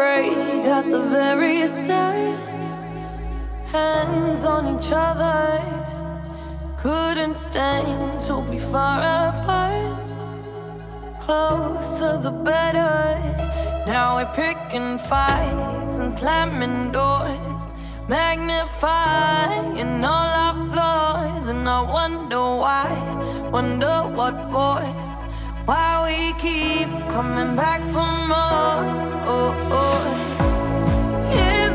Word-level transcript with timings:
at 0.00 0.90
the 0.90 1.00
very 1.10 1.66
start. 1.66 2.38
Hands 3.72 4.44
on 4.44 4.78
each 4.78 4.90
other, 4.92 5.60
couldn't 6.76 7.36
stand 7.36 8.20
to 8.20 8.40
be 8.50 8.58
far 8.58 9.00
apart. 9.28 9.98
Closer 11.20 12.16
the 12.18 12.30
better. 12.30 13.18
Now 13.86 14.16
we're 14.16 14.32
picking 14.34 14.98
fights 14.98 15.98
and 15.98 16.12
slamming 16.12 16.92
doors, 16.92 17.62
magnifying 18.08 20.04
all 20.04 20.30
our 20.44 20.54
flaws. 20.70 21.48
And 21.48 21.68
I 21.68 21.80
wonder 21.82 22.42
why, 22.62 22.88
wonder 23.50 24.02
what 24.14 24.36
for, 24.52 25.07
why 25.68 26.00
we 26.06 26.32
keep 26.40 26.88
coming 27.10 27.54
back 27.54 27.82
for 27.94 28.10
more. 28.32 28.80
Oh, 29.28 29.52
oh. 29.80 30.00
Is 31.30 31.67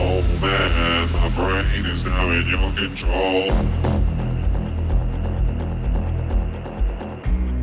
Oh 0.00 0.22
man, 0.42 1.12
my 1.12 1.28
brain 1.34 1.86
is 1.86 2.04
now 2.06 2.30
in 2.30 2.46
your 2.46 2.70
control. 2.72 3.50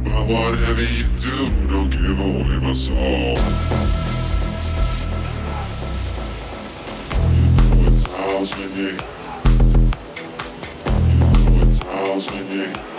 But 0.04 0.24
whatever 0.28 0.82
you 0.82 1.08
do, 1.18 1.50
don't 1.68 1.90
give 1.92 2.20
away 2.20 2.60
my 2.62 2.74
soul. 2.74 3.38
You 7.32 7.48
know 7.52 7.88
it's 7.92 8.06
when 8.58 8.72
you. 8.76 8.98
Know 11.20 11.64
it's 11.66 11.80
you. 12.54 12.95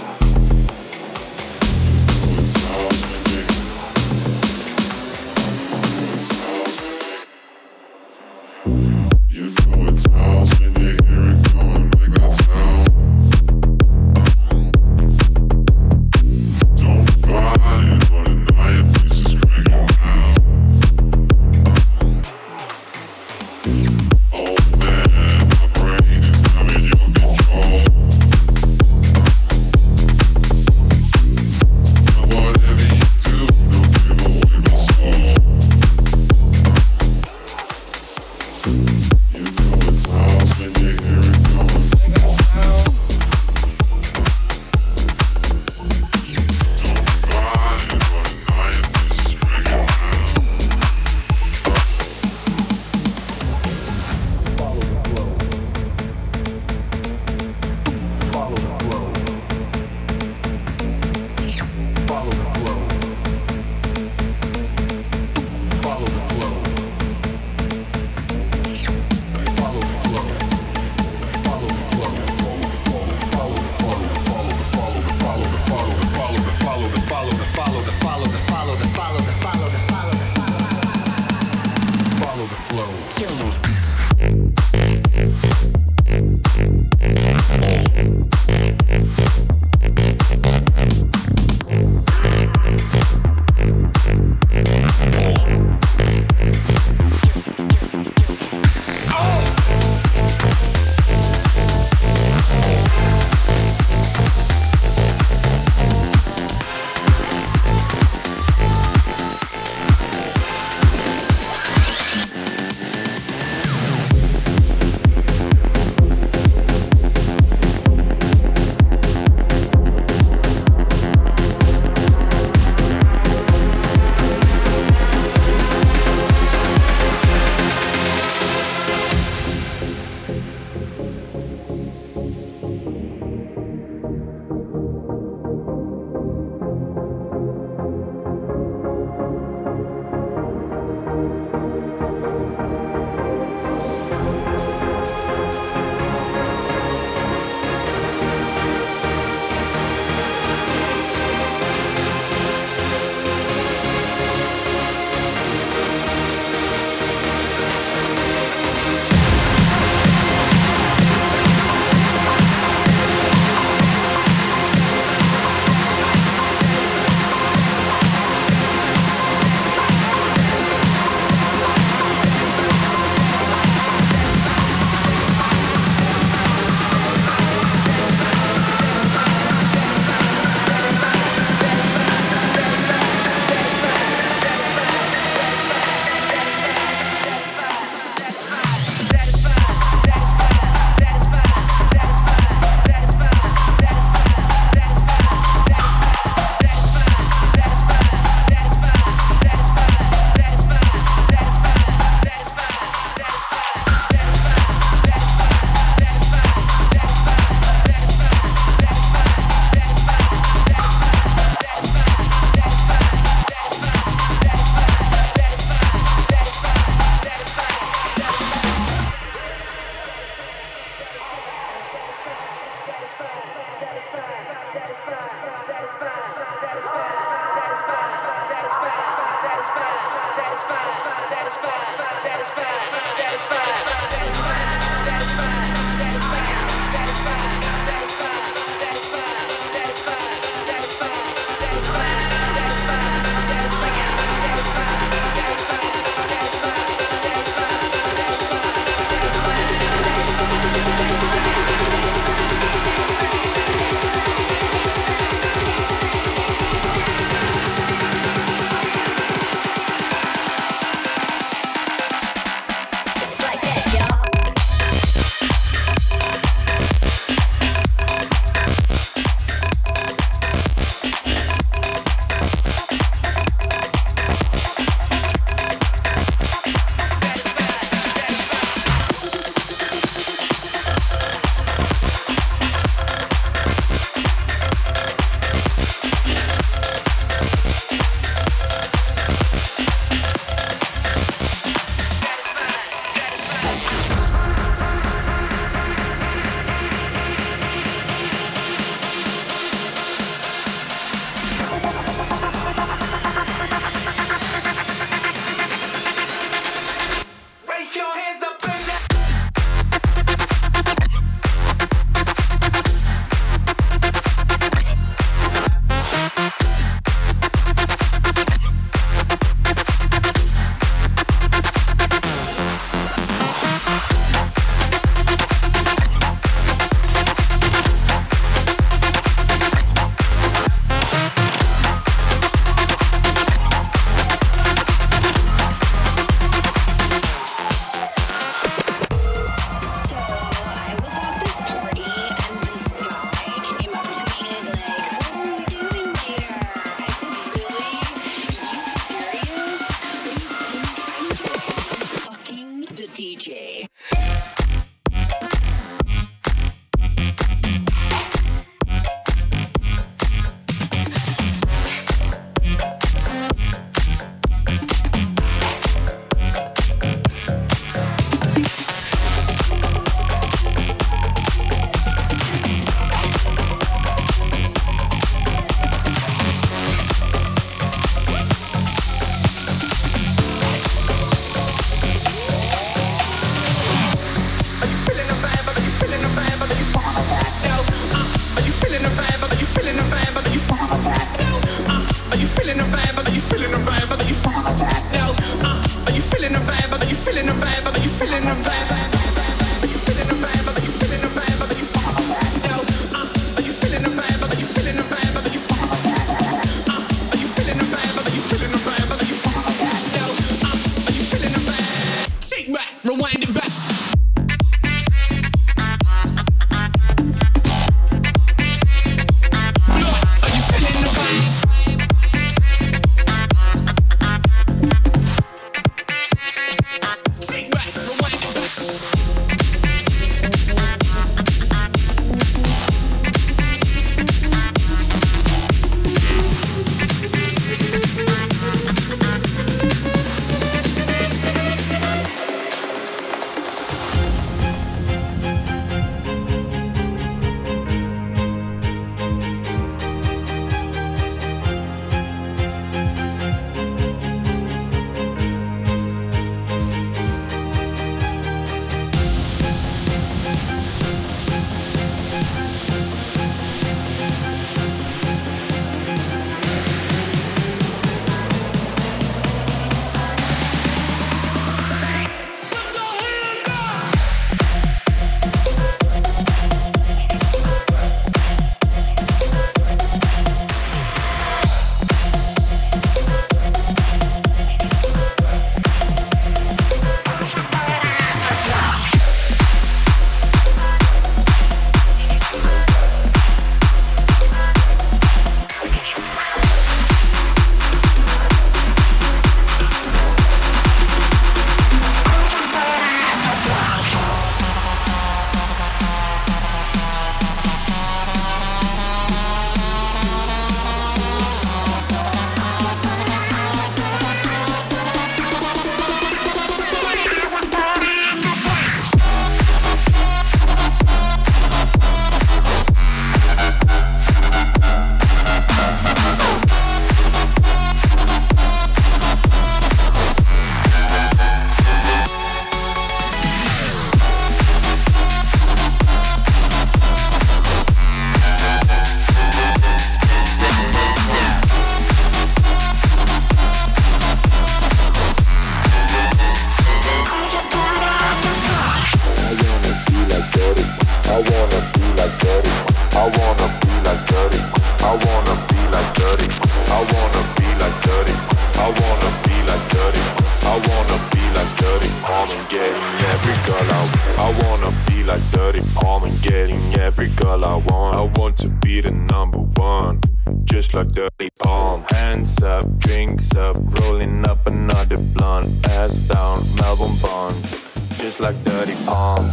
one, 569.79 570.21
just 570.65 570.95
like 570.95 571.09
dirty 571.09 571.51
palm. 571.59 572.05
Hands 572.11 572.63
up, 572.63 572.99
drinks 572.99 573.55
up, 573.57 573.77
rolling 574.01 574.47
up 574.49 574.67
another 574.67 575.19
blunt. 575.19 575.87
Ass 575.89 576.23
down, 576.23 576.67
Melbourne 576.77 577.17
bounce, 577.23 577.93
just 578.19 578.41
like 578.41 578.57
dirty 578.65 578.95
palm. 579.05 579.49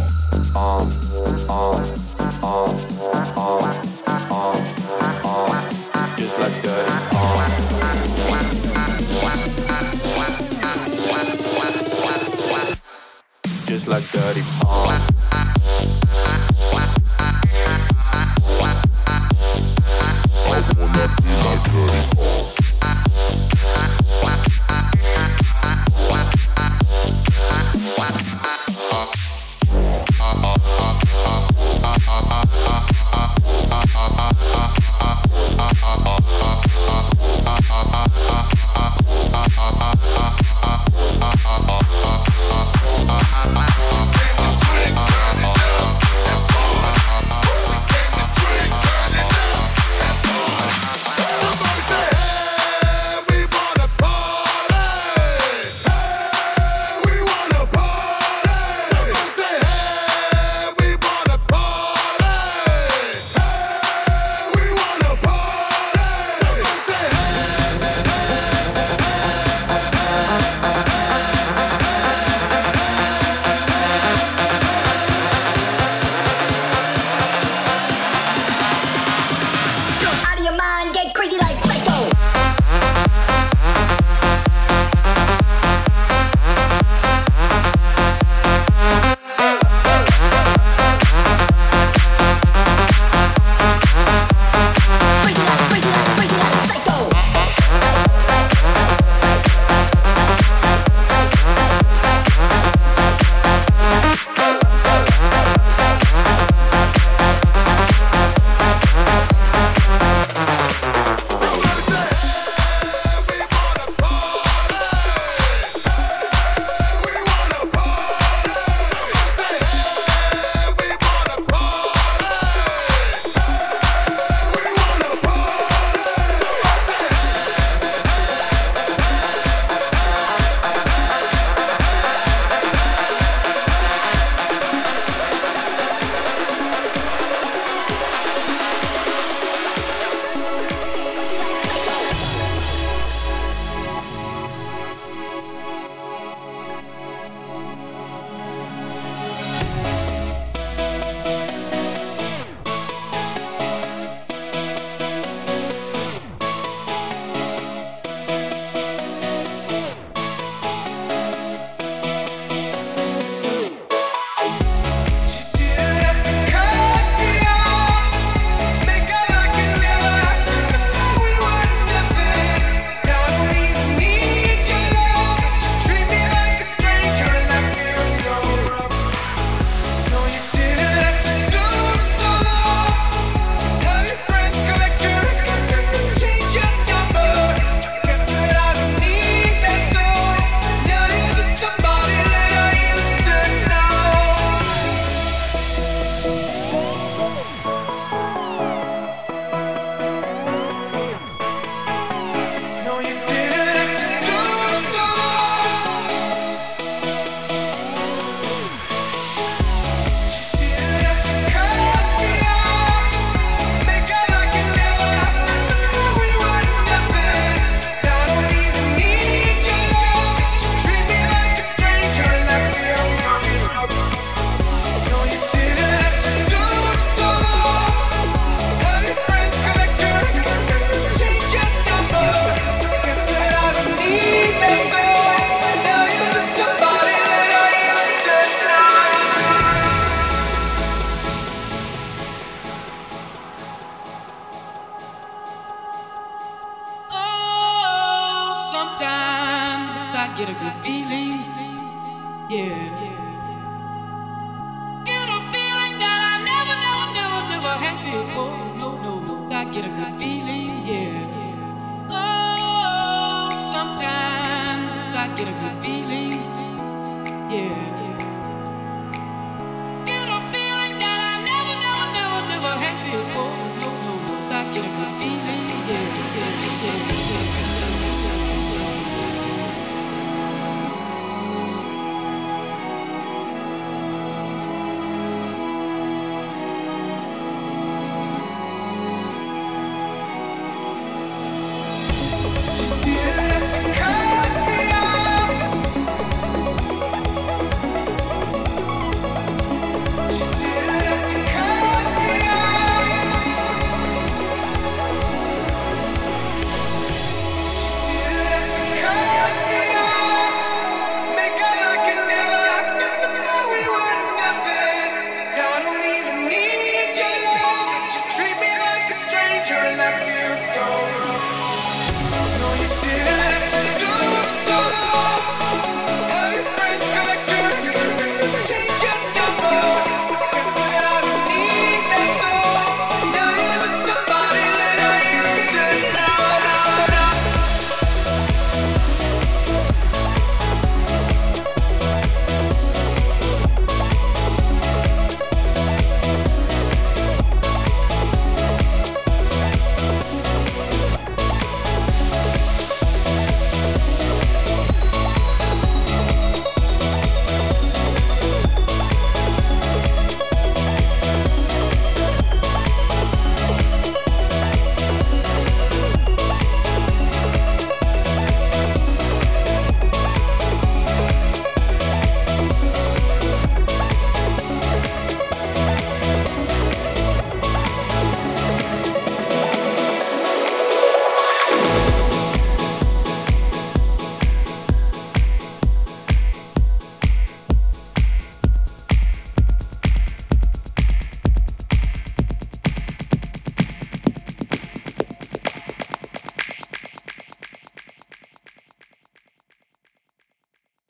Palm, 0.52 0.90
palm, 1.46 1.84
palm, 2.40 2.78
palm, 3.28 3.64
palm, 5.22 6.16
just 6.16 6.38
like 6.38 6.62
dirty 6.62 6.92
palm. 7.10 7.50
Just 13.66 13.88
like 13.88 14.04
dirty 14.12 14.42
palm. 14.60 15.13